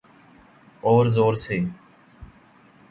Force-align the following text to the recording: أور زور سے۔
أور 0.83 1.05
زور 1.07 1.33
سے۔ 1.43 1.57